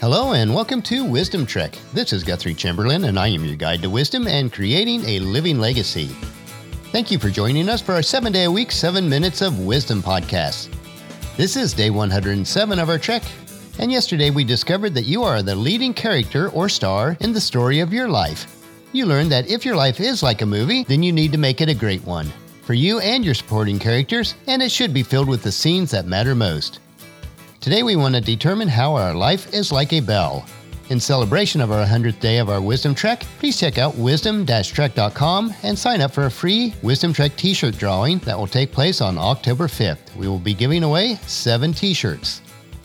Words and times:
Hello 0.00 0.32
and 0.32 0.54
welcome 0.54 0.80
to 0.82 1.04
Wisdom 1.04 1.44
Trek. 1.44 1.76
This 1.92 2.12
is 2.12 2.22
Guthrie 2.22 2.54
Chamberlain, 2.54 3.06
and 3.06 3.18
I 3.18 3.26
am 3.28 3.44
your 3.44 3.56
guide 3.56 3.82
to 3.82 3.90
wisdom 3.90 4.28
and 4.28 4.52
creating 4.52 5.04
a 5.04 5.18
living 5.18 5.58
legacy. 5.58 6.06
Thank 6.92 7.10
you 7.10 7.18
for 7.18 7.30
joining 7.30 7.68
us 7.68 7.82
for 7.82 7.94
our 7.94 8.02
seven 8.02 8.32
day 8.32 8.44
a 8.44 8.50
week, 8.50 8.70
seven 8.70 9.08
minutes 9.08 9.42
of 9.42 9.58
wisdom 9.58 10.00
podcast. 10.00 10.72
This 11.36 11.56
is 11.56 11.72
day 11.72 11.90
107 11.90 12.78
of 12.78 12.88
our 12.88 12.98
trek, 12.98 13.24
and 13.80 13.90
yesterday 13.90 14.30
we 14.30 14.44
discovered 14.44 14.94
that 14.94 15.06
you 15.06 15.24
are 15.24 15.42
the 15.42 15.56
leading 15.56 15.92
character 15.92 16.48
or 16.50 16.68
star 16.68 17.16
in 17.18 17.32
the 17.32 17.40
story 17.40 17.80
of 17.80 17.92
your 17.92 18.08
life. 18.08 18.46
You 18.92 19.04
learned 19.04 19.32
that 19.32 19.50
if 19.50 19.64
your 19.64 19.74
life 19.74 19.98
is 19.98 20.22
like 20.22 20.42
a 20.42 20.46
movie, 20.46 20.84
then 20.84 21.02
you 21.02 21.12
need 21.12 21.32
to 21.32 21.38
make 21.38 21.60
it 21.60 21.68
a 21.68 21.74
great 21.74 22.04
one 22.04 22.32
for 22.62 22.74
you 22.74 23.00
and 23.00 23.24
your 23.24 23.34
supporting 23.34 23.78
characters, 23.78 24.34
and 24.46 24.62
it 24.62 24.70
should 24.70 24.94
be 24.94 25.02
filled 25.02 25.26
with 25.26 25.42
the 25.42 25.50
scenes 25.50 25.90
that 25.90 26.06
matter 26.06 26.34
most. 26.34 26.78
Today 27.60 27.82
we 27.82 27.96
want 27.96 28.14
to 28.14 28.20
determine 28.20 28.68
how 28.68 28.94
our 28.94 29.12
life 29.12 29.52
is 29.52 29.72
like 29.72 29.92
a 29.92 29.98
bell. 29.98 30.46
In 30.90 31.00
celebration 31.00 31.60
of 31.60 31.72
our 31.72 31.84
100th 31.84 32.20
day 32.20 32.38
of 32.38 32.48
our 32.48 32.60
Wisdom 32.60 32.94
Trek, 32.94 33.24
please 33.40 33.58
check 33.58 33.78
out 33.78 33.96
wisdom-trek.com 33.96 35.52
and 35.64 35.76
sign 35.76 36.00
up 36.00 36.12
for 36.12 36.26
a 36.26 36.30
free 36.30 36.72
Wisdom 36.82 37.12
Trek 37.12 37.36
t-shirt 37.36 37.76
drawing 37.76 38.18
that 38.20 38.38
will 38.38 38.46
take 38.46 38.70
place 38.70 39.00
on 39.00 39.18
October 39.18 39.66
5th. 39.66 40.14
We 40.14 40.28
will 40.28 40.38
be 40.38 40.54
giving 40.54 40.84
away 40.84 41.16
7 41.26 41.72
t-shirts. 41.72 42.42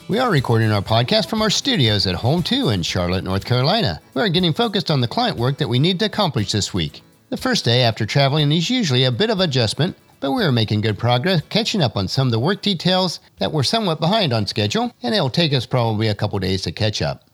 We 0.07 0.17
are 0.17 0.31
recording 0.31 0.71
our 0.71 0.81
podcast 0.81 1.29
from 1.29 1.43
our 1.43 1.51
studios 1.51 2.07
at 2.07 2.15
Home 2.15 2.41
2 2.41 2.69
in 2.69 2.81
Charlotte, 2.81 3.23
North 3.23 3.45
Carolina. 3.45 4.01
We 4.15 4.23
are 4.23 4.27
getting 4.27 4.53
focused 4.53 4.89
on 4.89 5.01
the 5.01 5.07
client 5.07 5.37
work 5.37 5.59
that 5.59 5.69
we 5.69 5.77
need 5.77 5.99
to 5.99 6.05
accomplish 6.05 6.51
this 6.51 6.73
week. 6.73 7.03
The 7.29 7.37
first 7.37 7.63
day 7.63 7.83
after 7.83 8.07
traveling 8.07 8.51
is 8.51 8.71
usually 8.71 9.03
a 9.03 9.11
bit 9.11 9.29
of 9.29 9.39
adjustment, 9.39 9.95
but 10.23 10.31
we 10.31 10.41
are 10.41 10.53
making 10.53 10.79
good 10.79 10.97
progress 10.97 11.41
catching 11.49 11.81
up 11.81 11.97
on 11.97 12.07
some 12.07 12.29
of 12.29 12.31
the 12.31 12.39
work 12.39 12.61
details 12.61 13.19
that 13.39 13.51
were 13.51 13.61
somewhat 13.61 13.99
behind 13.99 14.31
on 14.31 14.47
schedule, 14.47 14.89
and 15.03 15.13
it'll 15.13 15.29
take 15.29 15.51
us 15.51 15.65
probably 15.65 16.07
a 16.07 16.15
couple 16.15 16.39
days 16.39 16.61
to 16.61 16.71
catch 16.71 17.01
up. 17.01 17.29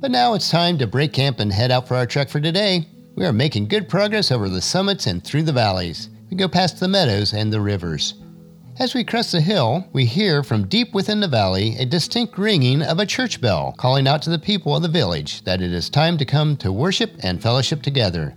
But 0.00 0.10
now 0.10 0.34
it's 0.34 0.50
time 0.50 0.78
to 0.78 0.88
break 0.88 1.12
camp 1.12 1.38
and 1.38 1.52
head 1.52 1.70
out 1.70 1.86
for 1.86 1.94
our 1.94 2.06
trek 2.06 2.28
for 2.28 2.40
today. 2.40 2.88
We 3.14 3.24
are 3.24 3.32
making 3.32 3.68
good 3.68 3.88
progress 3.88 4.32
over 4.32 4.48
the 4.48 4.60
summits 4.60 5.06
and 5.06 5.22
through 5.22 5.44
the 5.44 5.52
valleys. 5.52 6.08
We 6.28 6.36
go 6.36 6.48
past 6.48 6.80
the 6.80 6.88
meadows 6.88 7.32
and 7.32 7.52
the 7.52 7.60
rivers. 7.60 8.14
As 8.80 8.92
we 8.92 9.04
crest 9.04 9.30
the 9.30 9.40
hill, 9.40 9.86
we 9.92 10.06
hear 10.06 10.42
from 10.42 10.66
deep 10.66 10.92
within 10.92 11.20
the 11.20 11.28
valley 11.28 11.76
a 11.78 11.86
distinct 11.86 12.36
ringing 12.36 12.82
of 12.82 12.98
a 12.98 13.06
church 13.06 13.40
bell 13.40 13.76
calling 13.78 14.08
out 14.08 14.22
to 14.22 14.30
the 14.30 14.40
people 14.40 14.74
of 14.74 14.82
the 14.82 14.88
village 14.88 15.44
that 15.44 15.62
it 15.62 15.72
is 15.72 15.88
time 15.88 16.18
to 16.18 16.24
come 16.24 16.56
to 16.56 16.72
worship 16.72 17.12
and 17.22 17.40
fellowship 17.40 17.80
together. 17.80 18.34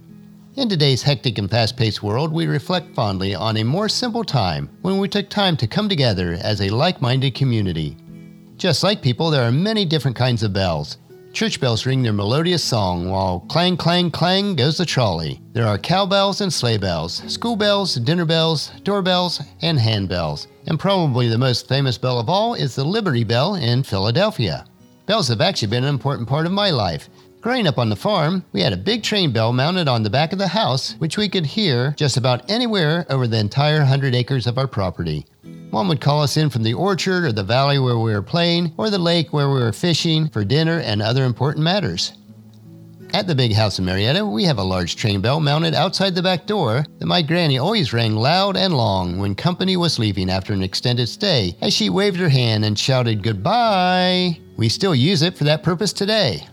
In 0.55 0.69
today's 0.69 1.01
hectic 1.01 1.39
and 1.39 1.49
fast 1.49 1.75
paced 1.75 2.03
world, 2.03 2.31
we 2.31 2.45
reflect 2.45 2.93
fondly 2.93 3.33
on 3.33 3.57
a 3.57 3.63
more 3.63 3.89
simple 3.89 4.23
time 4.23 4.69
when 4.83 4.99
we 4.99 5.09
took 5.09 5.27
time 5.27 5.57
to 5.57 5.65
come 5.65 5.89
together 5.89 6.37
as 6.39 6.61
a 6.61 6.69
like 6.69 7.01
minded 7.01 7.33
community. 7.33 7.97
Just 8.57 8.83
like 8.83 9.01
people, 9.01 9.31
there 9.31 9.41
are 9.47 9.51
many 9.51 9.83
different 9.83 10.15
kinds 10.15 10.43
of 10.43 10.53
bells. 10.53 10.97
Church 11.33 11.59
bells 11.59 11.87
ring 11.87 12.03
their 12.03 12.13
melodious 12.13 12.63
song 12.63 13.09
while 13.09 13.39
clang, 13.49 13.75
clang, 13.75 14.11
clang 14.11 14.55
goes 14.55 14.77
the 14.77 14.85
trolley. 14.85 15.41
There 15.53 15.65
are 15.65 15.79
cowbells 15.79 16.41
and 16.41 16.53
sleigh 16.53 16.77
bells, 16.77 17.23
school 17.33 17.55
bells, 17.55 17.95
dinner 17.95 18.25
bells, 18.25 18.73
doorbells, 18.83 19.41
and 19.63 19.79
handbells. 19.79 20.45
And 20.67 20.79
probably 20.79 21.29
the 21.29 21.37
most 21.39 21.67
famous 21.67 21.97
bell 21.97 22.19
of 22.19 22.29
all 22.29 22.53
is 22.53 22.75
the 22.75 22.85
Liberty 22.85 23.23
Bell 23.23 23.55
in 23.55 23.81
Philadelphia. 23.81 24.67
Bells 25.07 25.27
have 25.29 25.41
actually 25.41 25.67
been 25.69 25.83
an 25.83 25.89
important 25.89 26.29
part 26.29 26.45
of 26.45 26.51
my 26.51 26.69
life. 26.69 27.09
Growing 27.44 27.67
up 27.67 27.77
on 27.77 27.89
the 27.89 27.95
farm, 27.97 28.45
we 28.53 28.61
had 28.61 28.72
a 28.72 28.77
big 28.77 29.03
train 29.03 29.33
bell 29.33 29.52
mounted 29.52 29.89
on 29.89 30.02
the 30.02 30.09
back 30.09 30.31
of 30.31 30.39
the 30.39 30.47
house, 30.47 30.94
which 30.99 31.17
we 31.17 31.27
could 31.27 31.45
hear 31.45 31.94
just 31.97 32.16
about 32.16 32.49
anywhere 32.49 33.05
over 33.09 33.27
the 33.27 33.38
entire 33.38 33.80
100 33.80 34.16
acres 34.16 34.47
of 34.47 34.58
our 34.58 34.66
property. 34.66 35.25
Mom 35.69 35.89
would 35.89 35.99
call 35.99 36.21
us 36.21 36.38
in 36.38 36.49
from 36.49 36.64
the 36.64 36.73
orchard 36.73 37.25
or 37.25 37.33
the 37.33 37.44
valley 37.44 37.80
where 37.80 37.99
we 37.99 38.14
were 38.14 38.21
playing 38.21 38.73
or 38.77 38.89
the 38.89 38.98
lake 38.98 39.33
where 39.33 39.49
we 39.49 39.59
were 39.59 39.73
fishing 39.73 40.30
for 40.30 40.45
dinner 40.45 40.80
and 40.80 41.02
other 41.02 41.26
important 41.26 41.65
matters. 41.65 42.14
At 43.14 43.27
the 43.27 43.36
big 43.36 43.52
house 43.52 43.77
in 43.77 43.83
Marietta, 43.83 44.25
we 44.25 44.45
have 44.45 44.58
a 44.58 44.64
large 44.64 44.95
train 44.95 45.20
bell 45.20 45.42
mounted 45.42 45.75
outside 45.75 46.15
the 46.15 46.23
back 46.23 46.45
door 46.45 46.86
that 46.99 47.05
my 47.08 47.21
granny 47.21 47.58
always 47.58 47.92
rang 47.92 48.15
loud 48.15 48.55
and 48.55 48.73
long 48.73 49.20
when 49.20 49.36
company 49.36 49.75
was 49.75 49.99
leaving 49.99 50.30
after 50.30 50.54
an 50.54 50.64
extended 50.64 51.10
stay 51.10 51.58
as 51.61 51.73
she 51.73 51.89
waved 51.89 52.21
her 52.21 52.30
hand 52.30 52.64
and 52.64 52.80
shouted 52.80 53.21
goodbye. 53.21 54.39
We 54.55 54.70
still 54.70 54.95
use 54.95 55.21
it 55.21 55.37
for 55.37 55.43
that 55.43 55.61
purpose 55.61 55.92
today. 55.92 56.48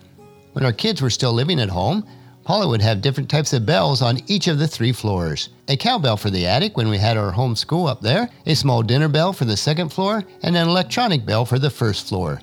When 0.52 0.64
our 0.64 0.72
kids 0.72 1.00
were 1.00 1.10
still 1.10 1.32
living 1.32 1.60
at 1.60 1.68
home, 1.68 2.04
Paula 2.42 2.66
would 2.66 2.82
have 2.82 3.00
different 3.00 3.30
types 3.30 3.52
of 3.52 3.64
bells 3.64 4.02
on 4.02 4.20
each 4.26 4.48
of 4.48 4.58
the 4.58 4.66
three 4.66 4.92
floors 4.92 5.50
a 5.68 5.76
cowbell 5.76 6.16
for 6.16 6.30
the 6.30 6.46
attic 6.46 6.76
when 6.76 6.88
we 6.88 6.98
had 6.98 7.16
our 7.16 7.30
home 7.30 7.54
school 7.54 7.86
up 7.86 8.00
there, 8.00 8.28
a 8.46 8.56
small 8.56 8.82
dinner 8.82 9.06
bell 9.06 9.32
for 9.32 9.44
the 9.44 9.56
second 9.56 9.90
floor, 9.90 10.24
and 10.42 10.56
an 10.56 10.66
electronic 10.66 11.24
bell 11.24 11.44
for 11.44 11.60
the 11.60 11.70
first 11.70 12.08
floor. 12.08 12.40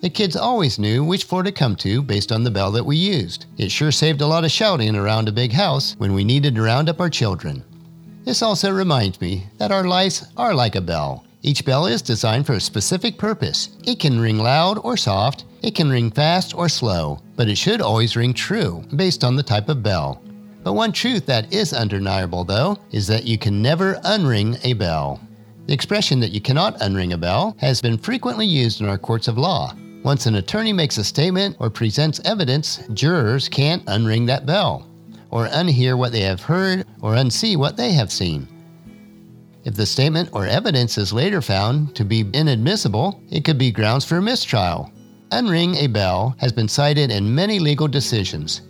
The 0.00 0.10
kids 0.10 0.34
always 0.34 0.78
knew 0.78 1.04
which 1.04 1.24
floor 1.24 1.44
to 1.44 1.52
come 1.52 1.76
to 1.76 2.02
based 2.02 2.32
on 2.32 2.42
the 2.42 2.50
bell 2.50 2.72
that 2.72 2.84
we 2.84 2.96
used. 2.96 3.46
It 3.56 3.70
sure 3.70 3.92
saved 3.92 4.20
a 4.20 4.26
lot 4.26 4.44
of 4.44 4.50
shouting 4.50 4.96
around 4.96 5.28
a 5.28 5.32
big 5.32 5.52
house 5.52 5.94
when 5.98 6.14
we 6.14 6.24
needed 6.24 6.56
to 6.56 6.62
round 6.62 6.88
up 6.88 7.00
our 7.00 7.08
children. 7.08 7.62
This 8.24 8.42
also 8.42 8.72
reminds 8.72 9.20
me 9.20 9.46
that 9.58 9.70
our 9.70 9.84
lives 9.84 10.26
are 10.36 10.52
like 10.52 10.74
a 10.74 10.80
bell. 10.80 11.24
Each 11.42 11.64
bell 11.64 11.86
is 11.86 12.02
designed 12.02 12.46
for 12.46 12.54
a 12.54 12.60
specific 12.60 13.18
purpose. 13.18 13.68
It 13.84 14.00
can 14.00 14.18
ring 14.18 14.38
loud 14.38 14.78
or 14.82 14.96
soft, 14.96 15.44
it 15.62 15.74
can 15.74 15.90
ring 15.90 16.10
fast 16.10 16.54
or 16.54 16.68
slow, 16.68 17.20
but 17.36 17.48
it 17.48 17.58
should 17.58 17.80
always 17.80 18.16
ring 18.16 18.32
true 18.32 18.84
based 18.96 19.24
on 19.24 19.36
the 19.36 19.42
type 19.42 19.68
of 19.68 19.82
bell. 19.82 20.22
But 20.62 20.72
one 20.72 20.92
truth 20.92 21.26
that 21.26 21.52
is 21.52 21.72
undeniable, 21.72 22.44
though, 22.44 22.78
is 22.90 23.06
that 23.08 23.24
you 23.24 23.36
can 23.36 23.60
never 23.60 23.94
unring 23.96 24.58
a 24.64 24.72
bell. 24.72 25.20
The 25.66 25.74
expression 25.74 26.20
that 26.20 26.32
you 26.32 26.40
cannot 26.40 26.78
unring 26.80 27.12
a 27.12 27.18
bell 27.18 27.56
has 27.58 27.82
been 27.82 27.98
frequently 27.98 28.46
used 28.46 28.80
in 28.80 28.88
our 28.88 28.98
courts 28.98 29.28
of 29.28 29.38
law. 29.38 29.74
Once 30.02 30.26
an 30.26 30.36
attorney 30.36 30.72
makes 30.72 30.98
a 30.98 31.04
statement 31.04 31.56
or 31.60 31.70
presents 31.70 32.20
evidence, 32.24 32.86
jurors 32.92 33.48
can't 33.48 33.84
unring 33.86 34.26
that 34.26 34.44
bell, 34.44 34.86
or 35.30 35.46
unhear 35.48 35.96
what 35.96 36.12
they 36.12 36.20
have 36.20 36.42
heard, 36.42 36.86
or 37.00 37.14
unsee 37.14 37.56
what 37.56 37.76
they 37.76 37.92
have 37.92 38.12
seen. 38.12 38.46
If 39.64 39.74
the 39.74 39.86
statement 39.86 40.28
or 40.32 40.46
evidence 40.46 40.98
is 40.98 41.12
later 41.12 41.40
found 41.40 41.96
to 41.96 42.04
be 42.04 42.28
inadmissible, 42.34 43.22
it 43.30 43.44
could 43.44 43.56
be 43.56 43.70
grounds 43.70 44.04
for 44.04 44.18
a 44.18 44.22
mistrial, 44.22 44.92
Unring 45.34 45.74
a 45.78 45.88
bell 45.88 46.36
has 46.38 46.52
been 46.52 46.68
cited 46.68 47.10
in 47.10 47.34
many 47.34 47.58
legal 47.58 47.88
decisions. 47.88 48.60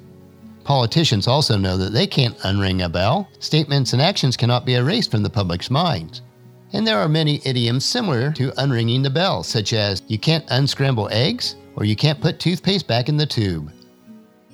Politicians 0.64 1.28
also 1.28 1.58
know 1.58 1.76
that 1.76 1.92
they 1.92 2.06
can't 2.06 2.38
unring 2.38 2.82
a 2.82 2.88
bell. 2.88 3.28
Statements 3.38 3.92
and 3.92 4.00
actions 4.00 4.34
cannot 4.34 4.64
be 4.64 4.76
erased 4.76 5.10
from 5.10 5.22
the 5.22 5.28
public's 5.28 5.70
minds. 5.70 6.22
And 6.72 6.86
there 6.86 6.96
are 6.96 7.06
many 7.06 7.42
idioms 7.44 7.84
similar 7.84 8.32
to 8.32 8.50
unringing 8.52 9.02
the 9.02 9.10
bell, 9.10 9.42
such 9.42 9.74
as 9.74 10.00
you 10.08 10.18
can't 10.18 10.46
unscramble 10.48 11.10
eggs 11.12 11.56
or 11.76 11.84
you 11.84 11.96
can't 11.96 12.22
put 12.22 12.40
toothpaste 12.40 12.86
back 12.86 13.10
in 13.10 13.18
the 13.18 13.26
tube. 13.26 13.70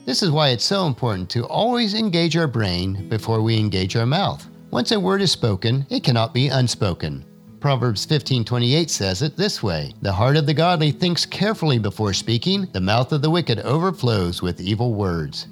This 0.04 0.20
is 0.20 0.32
why 0.32 0.48
it's 0.48 0.64
so 0.64 0.88
important 0.88 1.30
to 1.30 1.46
always 1.46 1.94
engage 1.94 2.36
our 2.36 2.48
brain 2.48 3.08
before 3.08 3.40
we 3.40 3.56
engage 3.56 3.94
our 3.94 4.04
mouth. 4.04 4.44
Once 4.72 4.90
a 4.90 4.98
word 4.98 5.22
is 5.22 5.30
spoken, 5.30 5.86
it 5.90 6.02
cannot 6.02 6.34
be 6.34 6.48
unspoken. 6.48 7.24
Proverbs 7.60 8.06
15:28 8.06 8.88
says 8.88 9.20
it 9.20 9.36
this 9.36 9.62
way: 9.62 9.92
"The 10.00 10.14
heart 10.14 10.38
of 10.38 10.46
the 10.46 10.54
godly 10.54 10.90
thinks 10.92 11.26
carefully 11.26 11.78
before 11.78 12.14
speaking; 12.14 12.66
the 12.72 12.80
mouth 12.80 13.12
of 13.12 13.20
the 13.20 13.28
wicked 13.28 13.60
overflows 13.60 14.40
with 14.40 14.62
evil 14.62 14.94
words." 14.94 15.46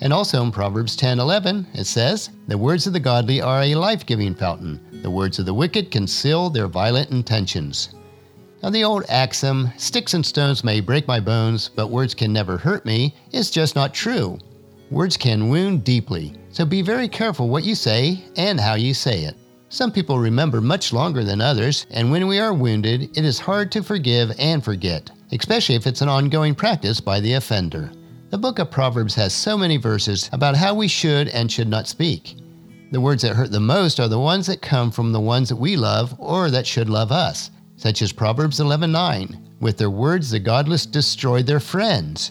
And 0.00 0.12
also 0.12 0.44
in 0.44 0.52
Proverbs 0.52 0.96
10:11 0.96 1.66
it 1.74 1.88
says, 1.88 2.30
"The 2.46 2.56
words 2.56 2.86
of 2.86 2.92
the 2.92 3.00
godly 3.00 3.40
are 3.40 3.62
a 3.62 3.74
life-giving 3.74 4.36
fountain; 4.36 4.78
the 5.02 5.10
words 5.10 5.40
of 5.40 5.46
the 5.46 5.54
wicked 5.54 5.90
conceal 5.90 6.50
their 6.50 6.68
violent 6.68 7.10
intentions." 7.10 7.88
Now 8.62 8.70
the 8.70 8.84
old 8.84 9.02
axiom, 9.08 9.72
"Sticks 9.76 10.14
and 10.14 10.24
stones 10.24 10.62
may 10.62 10.78
break 10.78 11.08
my 11.08 11.18
bones, 11.18 11.68
but 11.74 11.90
words 11.90 12.14
can 12.14 12.32
never 12.32 12.58
hurt 12.58 12.86
me," 12.86 13.12
is 13.32 13.50
just 13.50 13.74
not 13.74 13.92
true. 13.92 14.38
Words 14.88 15.16
can 15.16 15.48
wound 15.48 15.82
deeply, 15.82 16.34
so 16.52 16.64
be 16.64 16.80
very 16.80 17.08
careful 17.08 17.48
what 17.48 17.64
you 17.64 17.74
say 17.74 18.22
and 18.36 18.60
how 18.60 18.74
you 18.74 18.94
say 18.94 19.24
it. 19.24 19.36
Some 19.74 19.90
people 19.90 20.20
remember 20.20 20.60
much 20.60 20.92
longer 20.92 21.24
than 21.24 21.40
others, 21.40 21.86
and 21.90 22.12
when 22.12 22.28
we 22.28 22.38
are 22.38 22.54
wounded, 22.54 23.10
it 23.18 23.24
is 23.24 23.40
hard 23.40 23.72
to 23.72 23.82
forgive 23.82 24.30
and 24.38 24.62
forget, 24.62 25.10
especially 25.32 25.74
if 25.74 25.88
it's 25.88 26.00
an 26.00 26.08
ongoing 26.08 26.54
practice 26.54 27.00
by 27.00 27.18
the 27.18 27.32
offender. 27.32 27.90
The 28.30 28.38
book 28.38 28.60
of 28.60 28.70
Proverbs 28.70 29.16
has 29.16 29.34
so 29.34 29.58
many 29.58 29.76
verses 29.76 30.30
about 30.32 30.54
how 30.54 30.76
we 30.76 30.86
should 30.86 31.26
and 31.26 31.50
should 31.50 31.66
not 31.66 31.88
speak. 31.88 32.36
The 32.92 33.00
words 33.00 33.22
that 33.22 33.34
hurt 33.34 33.50
the 33.50 33.58
most 33.58 33.98
are 33.98 34.06
the 34.06 34.16
ones 34.16 34.46
that 34.46 34.62
come 34.62 34.92
from 34.92 35.10
the 35.10 35.18
ones 35.18 35.48
that 35.48 35.56
we 35.56 35.74
love 35.74 36.14
or 36.20 36.50
that 36.50 36.68
should 36.68 36.88
love 36.88 37.10
us, 37.10 37.50
such 37.76 38.00
as 38.00 38.12
Proverbs 38.12 38.60
11:9. 38.60 39.36
With 39.58 39.76
their 39.76 39.90
words 39.90 40.30
the 40.30 40.38
godless 40.38 40.86
destroy 40.86 41.42
their 41.42 41.58
friends. 41.58 42.30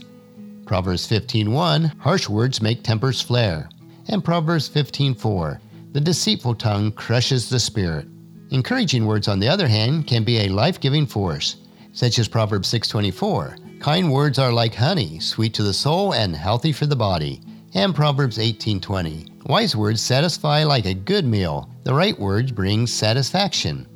Proverbs 0.65 1.05
15:1, 1.05 1.91
harsh 1.99 2.29
words 2.29 2.61
make 2.61 2.83
tempers 2.83 3.19
flare. 3.19 3.67
And 4.07 4.23
Proverbs 4.23 4.69
15:4, 4.69 5.59
the 5.93 6.01
deceitful 6.01 6.55
tongue 6.55 6.91
crushes 6.91 7.49
the 7.49 7.59
spirit. 7.59 8.07
Encouraging 8.49 9.05
words, 9.05 9.27
on 9.27 9.39
the 9.39 9.47
other 9.47 9.67
hand, 9.67 10.07
can 10.07 10.23
be 10.23 10.39
a 10.39 10.49
life-giving 10.49 11.05
force, 11.05 11.57
such 11.91 12.19
as 12.19 12.27
Proverbs 12.27 12.67
6:24. 12.67 13.57
Kind 13.79 14.11
words 14.11 14.39
are 14.39 14.51
like 14.51 14.73
honey, 14.73 15.19
sweet 15.19 15.53
to 15.53 15.63
the 15.63 15.73
soul 15.73 16.13
and 16.13 16.35
healthy 16.35 16.71
for 16.71 16.87
the 16.87 16.95
body. 16.95 17.41
And 17.75 17.93
Proverbs 17.93 18.37
18:20. 18.37 19.27
Wise 19.45 19.75
words 19.75 20.01
satisfy 20.01 20.63
like 20.63 20.85
a 20.85 20.93
good 20.93 21.25
meal. 21.25 21.69
The 21.83 21.93
right 21.93 22.19
words 22.19 22.51
bring 22.51 22.87
satisfaction. 22.87 23.87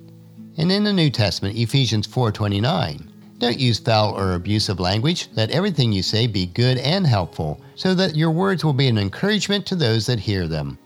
And 0.58 0.72
in 0.72 0.84
the 0.84 0.94
New 0.94 1.10
Testament, 1.10 1.58
Ephesians 1.58 2.06
4:29. 2.08 3.10
Don't 3.40 3.60
use 3.60 3.80
foul 3.80 4.18
or 4.18 4.34
abusive 4.34 4.80
language. 4.80 5.30
Let 5.36 5.52
everything 5.52 5.92
you 5.92 6.02
say 6.02 6.26
be 6.26 6.48
good 6.48 6.80
and 6.80 7.06
helpful, 7.06 7.62
so 7.76 7.94
that 7.94 8.16
your 8.16 8.32
words 8.32 8.66
will 8.66 8.74
be 8.74 8.88
an 8.88 8.98
encouragement 8.98 9.66
to 9.68 9.76
those 9.76 10.08
that 10.08 10.20
hear 10.20 10.48
them. 10.48 10.80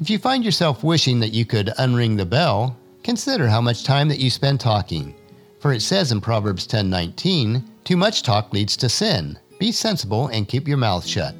If 0.00 0.08
you 0.08 0.18
find 0.18 0.44
yourself 0.44 0.82
wishing 0.82 1.20
that 1.20 1.34
you 1.34 1.44
could 1.44 1.68
unring 1.78 2.16
the 2.16 2.24
bell, 2.24 2.76
consider 3.04 3.46
how 3.46 3.60
much 3.60 3.84
time 3.84 4.08
that 4.08 4.18
you 4.18 4.30
spend 4.30 4.58
talking. 4.58 5.14
For 5.60 5.72
it 5.72 5.82
says 5.82 6.10
in 6.10 6.20
Proverbs 6.20 6.66
10:19, 6.66 7.62
"Too 7.84 7.96
much 7.96 8.22
talk 8.22 8.52
leads 8.52 8.76
to 8.78 8.88
sin. 8.88 9.38
Be 9.60 9.70
sensible 9.70 10.28
and 10.28 10.48
keep 10.48 10.66
your 10.66 10.78
mouth 10.78 11.06
shut." 11.06 11.34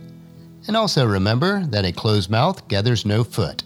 And 0.69 0.77
also 0.77 1.07
remember 1.07 1.65
that 1.67 1.87
a 1.87 1.93
closed 1.93 2.31
mouth 2.31 2.69
gathers 2.69 3.07
no 3.07 3.25
foot. 3.25 3.65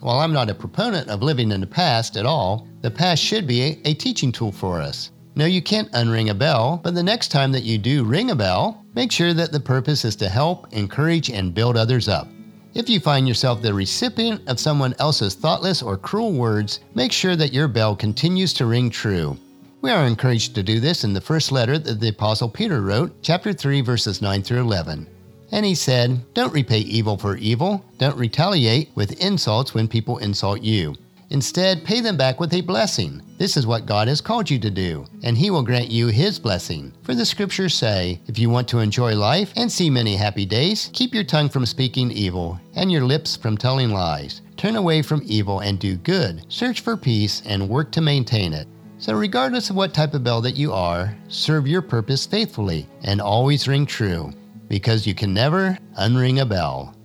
While 0.00 0.20
I'm 0.20 0.32
not 0.32 0.50
a 0.50 0.54
proponent 0.54 1.08
of 1.08 1.22
living 1.22 1.52
in 1.52 1.60
the 1.60 1.66
past 1.66 2.16
at 2.16 2.26
all, 2.26 2.66
the 2.80 2.90
past 2.90 3.22
should 3.22 3.46
be 3.46 3.62
a, 3.62 3.78
a 3.84 3.94
teaching 3.94 4.32
tool 4.32 4.50
for 4.50 4.80
us. 4.80 5.10
No, 5.36 5.44
you 5.44 5.60
can't 5.60 5.92
unring 5.92 6.30
a 6.30 6.34
bell, 6.34 6.80
but 6.82 6.94
the 6.94 7.02
next 7.02 7.28
time 7.28 7.52
that 7.52 7.64
you 7.64 7.76
do 7.76 8.02
ring 8.02 8.30
a 8.30 8.34
bell, 8.34 8.82
make 8.94 9.12
sure 9.12 9.34
that 9.34 9.52
the 9.52 9.60
purpose 9.60 10.04
is 10.04 10.16
to 10.16 10.28
help, 10.30 10.66
encourage, 10.72 11.28
and 11.28 11.54
build 11.54 11.76
others 11.76 12.08
up. 12.08 12.28
If 12.76 12.90
you 12.90 13.00
find 13.00 13.26
yourself 13.26 13.62
the 13.62 13.72
recipient 13.72 14.46
of 14.46 14.60
someone 14.60 14.94
else's 14.98 15.32
thoughtless 15.34 15.80
or 15.80 15.96
cruel 15.96 16.34
words, 16.34 16.80
make 16.94 17.10
sure 17.10 17.34
that 17.34 17.54
your 17.54 17.68
bell 17.68 17.96
continues 17.96 18.52
to 18.52 18.66
ring 18.66 18.90
true. 18.90 19.38
We 19.80 19.90
are 19.90 20.04
encouraged 20.04 20.54
to 20.56 20.62
do 20.62 20.78
this 20.78 21.02
in 21.02 21.14
the 21.14 21.20
first 21.22 21.50
letter 21.50 21.78
that 21.78 22.00
the 22.00 22.10
Apostle 22.10 22.50
Peter 22.50 22.82
wrote, 22.82 23.14
chapter 23.22 23.54
3, 23.54 23.80
verses 23.80 24.20
9 24.20 24.42
through 24.42 24.60
11. 24.60 25.06
And 25.52 25.64
he 25.64 25.74
said, 25.74 26.20
Don't 26.34 26.52
repay 26.52 26.80
evil 26.80 27.16
for 27.16 27.38
evil, 27.38 27.82
don't 27.96 28.18
retaliate 28.18 28.90
with 28.94 29.22
insults 29.22 29.72
when 29.72 29.88
people 29.88 30.18
insult 30.18 30.60
you. 30.60 30.96
Instead, 31.30 31.84
pay 31.84 32.00
them 32.00 32.16
back 32.16 32.38
with 32.38 32.54
a 32.54 32.60
blessing. 32.60 33.20
This 33.38 33.56
is 33.56 33.66
what 33.66 33.86
God 33.86 34.08
has 34.08 34.20
called 34.20 34.48
you 34.48 34.58
to 34.60 34.70
do, 34.70 35.06
and 35.22 35.36
He 35.36 35.50
will 35.50 35.62
grant 35.62 35.90
you 35.90 36.06
His 36.06 36.38
blessing. 36.38 36.92
For 37.02 37.14
the 37.14 37.26
scriptures 37.26 37.74
say, 37.74 38.20
If 38.26 38.38
you 38.38 38.48
want 38.48 38.68
to 38.68 38.78
enjoy 38.78 39.16
life 39.16 39.52
and 39.56 39.70
see 39.70 39.90
many 39.90 40.16
happy 40.16 40.46
days, 40.46 40.90
keep 40.92 41.14
your 41.14 41.24
tongue 41.24 41.48
from 41.48 41.66
speaking 41.66 42.10
evil, 42.10 42.60
and 42.74 42.90
your 42.90 43.04
lips 43.04 43.36
from 43.36 43.56
telling 43.56 43.90
lies. 43.90 44.42
Turn 44.56 44.76
away 44.76 45.02
from 45.02 45.22
evil 45.24 45.60
and 45.60 45.78
do 45.78 45.96
good. 45.96 46.44
Search 46.48 46.80
for 46.80 46.96
peace 46.96 47.42
and 47.44 47.68
work 47.68 47.92
to 47.92 48.00
maintain 48.00 48.52
it. 48.52 48.68
So, 48.98 49.14
regardless 49.14 49.68
of 49.68 49.76
what 49.76 49.92
type 49.92 50.14
of 50.14 50.24
bell 50.24 50.40
that 50.40 50.56
you 50.56 50.72
are, 50.72 51.14
serve 51.28 51.66
your 51.66 51.82
purpose 51.82 52.24
faithfully 52.24 52.86
and 53.02 53.20
always 53.20 53.68
ring 53.68 53.84
true, 53.84 54.32
because 54.68 55.06
you 55.06 55.14
can 55.14 55.34
never 55.34 55.76
unring 55.98 56.40
a 56.40 56.46
bell. 56.46 56.95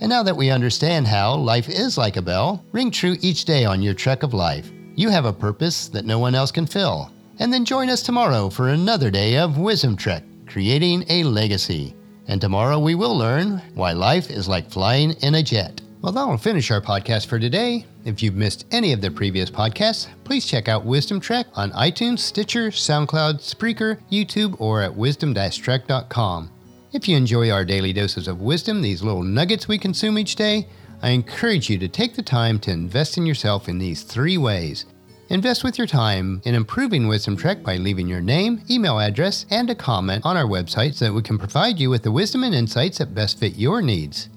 And 0.00 0.10
now 0.10 0.22
that 0.22 0.36
we 0.36 0.50
understand 0.50 1.06
how 1.06 1.34
life 1.36 1.68
is 1.68 1.96
like 1.96 2.16
a 2.16 2.22
bell, 2.22 2.64
ring 2.72 2.90
true 2.90 3.16
each 3.20 3.44
day 3.44 3.64
on 3.64 3.82
your 3.82 3.94
trek 3.94 4.22
of 4.22 4.34
life. 4.34 4.70
You 4.94 5.08
have 5.08 5.24
a 5.24 5.32
purpose 5.32 5.88
that 5.88 6.04
no 6.04 6.18
one 6.18 6.34
else 6.34 6.50
can 6.50 6.66
fill. 6.66 7.10
And 7.38 7.52
then 7.52 7.64
join 7.64 7.90
us 7.90 8.02
tomorrow 8.02 8.48
for 8.48 8.68
another 8.68 9.10
day 9.10 9.36
of 9.36 9.58
Wisdom 9.58 9.96
Trek, 9.96 10.22
creating 10.46 11.04
a 11.08 11.22
legacy. 11.24 11.94
And 12.28 12.40
tomorrow 12.40 12.78
we 12.78 12.94
will 12.94 13.16
learn 13.16 13.62
why 13.74 13.92
life 13.92 14.30
is 14.30 14.48
like 14.48 14.70
flying 14.70 15.12
in 15.22 15.36
a 15.36 15.42
jet. 15.42 15.80
Well, 16.02 16.12
that 16.12 16.26
will 16.26 16.38
finish 16.38 16.70
our 16.70 16.80
podcast 16.80 17.26
for 17.26 17.38
today. 17.38 17.84
If 18.04 18.22
you've 18.22 18.34
missed 18.34 18.66
any 18.70 18.92
of 18.92 19.00
the 19.00 19.10
previous 19.10 19.50
podcasts, 19.50 20.08
please 20.24 20.46
check 20.46 20.68
out 20.68 20.84
Wisdom 20.84 21.20
Trek 21.20 21.46
on 21.54 21.72
iTunes, 21.72 22.20
Stitcher, 22.20 22.70
SoundCloud, 22.70 23.40
Spreaker, 23.40 23.98
YouTube, 24.10 24.60
or 24.60 24.82
at 24.82 24.94
wisdom-trek.com. 24.94 26.50
If 26.96 27.06
you 27.06 27.14
enjoy 27.14 27.50
our 27.50 27.62
daily 27.62 27.92
doses 27.92 28.26
of 28.26 28.40
wisdom, 28.40 28.80
these 28.80 29.02
little 29.02 29.22
nuggets 29.22 29.68
we 29.68 29.76
consume 29.76 30.18
each 30.18 30.34
day, 30.34 30.66
I 31.02 31.10
encourage 31.10 31.68
you 31.68 31.76
to 31.76 31.88
take 31.88 32.16
the 32.16 32.22
time 32.22 32.58
to 32.60 32.70
invest 32.70 33.18
in 33.18 33.26
yourself 33.26 33.68
in 33.68 33.76
these 33.76 34.02
three 34.02 34.38
ways. 34.38 34.86
Invest 35.28 35.62
with 35.62 35.76
your 35.76 35.86
time 35.86 36.40
in 36.46 36.54
improving 36.54 37.06
Wisdom 37.06 37.36
Trek 37.36 37.62
by 37.62 37.76
leaving 37.76 38.08
your 38.08 38.22
name, 38.22 38.62
email 38.70 38.98
address, 38.98 39.44
and 39.50 39.68
a 39.68 39.74
comment 39.74 40.24
on 40.24 40.38
our 40.38 40.46
website 40.46 40.94
so 40.94 41.04
that 41.04 41.12
we 41.12 41.20
can 41.20 41.36
provide 41.36 41.78
you 41.78 41.90
with 41.90 42.02
the 42.02 42.10
wisdom 42.10 42.42
and 42.44 42.54
insights 42.54 42.96
that 42.96 43.14
best 43.14 43.38
fit 43.38 43.56
your 43.56 43.82
needs. 43.82 44.30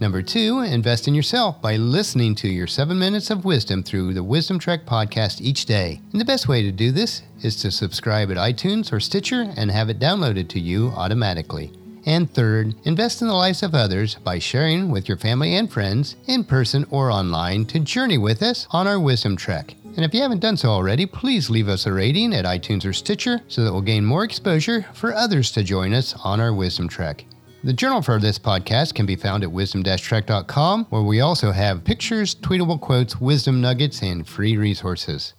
Number 0.00 0.22
two, 0.22 0.60
invest 0.60 1.06
in 1.06 1.14
yourself 1.14 1.60
by 1.60 1.76
listening 1.76 2.34
to 2.36 2.48
your 2.48 2.66
seven 2.66 2.98
minutes 2.98 3.28
of 3.28 3.44
wisdom 3.44 3.82
through 3.82 4.14
the 4.14 4.24
Wisdom 4.24 4.58
Trek 4.58 4.86
podcast 4.86 5.42
each 5.42 5.66
day. 5.66 6.00
And 6.12 6.20
the 6.20 6.24
best 6.24 6.48
way 6.48 6.62
to 6.62 6.72
do 6.72 6.92
this 6.92 7.20
is 7.42 7.56
to 7.56 7.70
subscribe 7.70 8.30
at 8.30 8.38
iTunes 8.38 8.90
or 8.90 9.00
Stitcher 9.00 9.52
and 9.54 9.70
have 9.70 9.90
it 9.90 9.98
downloaded 9.98 10.48
to 10.48 10.58
you 10.60 10.88
automatically. 10.96 11.72
And 12.06 12.32
third, 12.32 12.76
invest 12.84 13.20
in 13.20 13.26
the 13.26 13.34
lives 13.34 13.64
of 13.64 13.74
others 13.74 14.14
by 14.14 14.38
sharing 14.38 14.90
with 14.90 15.08
your 15.08 15.18
family 15.18 15.56
and 15.56 15.70
friends, 15.70 16.14
in 16.26 16.44
person 16.44 16.86
or 16.88 17.10
online, 17.10 17.66
to 17.66 17.80
journey 17.80 18.16
with 18.16 18.42
us 18.42 18.68
on 18.70 18.86
our 18.86 19.00
Wisdom 19.00 19.36
Trek. 19.36 19.74
And 19.96 20.04
if 20.04 20.14
you 20.14 20.22
haven't 20.22 20.38
done 20.38 20.56
so 20.56 20.68
already, 20.68 21.04
please 21.04 21.50
leave 21.50 21.68
us 21.68 21.84
a 21.84 21.92
rating 21.92 22.32
at 22.32 22.44
iTunes 22.44 22.84
or 22.84 22.92
Stitcher 22.92 23.40
so 23.48 23.64
that 23.64 23.72
we'll 23.72 23.82
gain 23.82 24.04
more 24.04 24.22
exposure 24.22 24.86
for 24.94 25.14
others 25.14 25.50
to 25.52 25.64
join 25.64 25.92
us 25.92 26.14
on 26.22 26.40
our 26.40 26.54
Wisdom 26.54 26.86
Trek. 26.86 27.24
The 27.64 27.72
journal 27.72 28.02
for 28.02 28.20
this 28.20 28.38
podcast 28.38 28.94
can 28.94 29.06
be 29.06 29.16
found 29.16 29.42
at 29.42 29.50
wisdom-trek.com, 29.50 30.84
where 30.90 31.02
we 31.02 31.20
also 31.20 31.50
have 31.50 31.82
pictures, 31.82 32.36
tweetable 32.36 32.80
quotes, 32.80 33.20
wisdom 33.20 33.60
nuggets, 33.60 34.02
and 34.02 34.28
free 34.28 34.56
resources. 34.56 35.34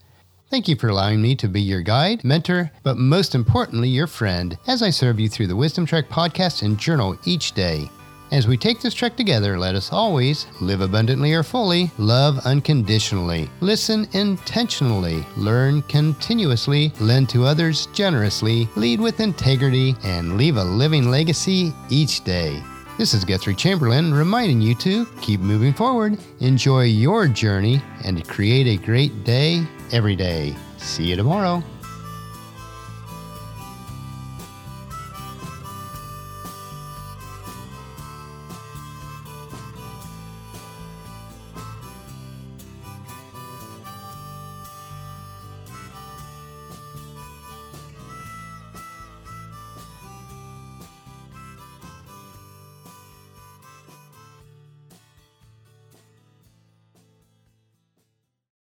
Thank 0.49 0.69
you 0.69 0.77
for 0.77 0.87
allowing 0.87 1.21
me 1.21 1.35
to 1.35 1.49
be 1.49 1.59
your 1.59 1.81
guide, 1.81 2.23
mentor, 2.23 2.71
but 2.81 2.97
most 2.97 3.35
importantly, 3.35 3.89
your 3.89 4.07
friend, 4.07 4.57
as 4.65 4.81
I 4.81 4.89
serve 4.89 5.19
you 5.19 5.27
through 5.27 5.47
the 5.47 5.55
Wisdom 5.55 5.85
Trek 5.85 6.07
podcast 6.07 6.61
and 6.61 6.77
journal 6.77 7.17
each 7.25 7.51
day. 7.51 7.89
As 8.31 8.47
we 8.47 8.55
take 8.55 8.79
this 8.79 8.93
trek 8.93 9.17
together, 9.17 9.59
let 9.59 9.75
us 9.75 9.91
always 9.91 10.47
live 10.61 10.79
abundantly 10.79 11.33
or 11.33 11.43
fully, 11.43 11.91
love 11.97 12.39
unconditionally, 12.45 13.49
listen 13.59 14.07
intentionally, 14.13 15.25
learn 15.35 15.81
continuously, 15.83 16.93
lend 17.01 17.27
to 17.29 17.45
others 17.45 17.87
generously, 17.87 18.69
lead 18.77 19.01
with 19.01 19.19
integrity, 19.19 19.95
and 20.05 20.37
leave 20.37 20.55
a 20.55 20.63
living 20.63 21.09
legacy 21.09 21.73
each 21.89 22.23
day. 22.23 22.61
This 22.97 23.13
is 23.13 23.23
Guthrie 23.23 23.53
Chamberlain 23.53 24.11
reminding 24.11 24.59
you 24.59 24.73
to 24.75 25.05
keep 25.21 25.39
moving 25.39 25.71
forward, 25.71 26.17
enjoy 26.39 26.85
your 26.85 27.27
journey, 27.27 27.79
and 28.03 28.27
create 28.27 28.65
a 28.65 28.83
great 28.83 29.23
day 29.23 29.63
every 29.91 30.15
day. 30.15 30.55
See 30.77 31.03
you 31.03 31.15
tomorrow. 31.15 31.61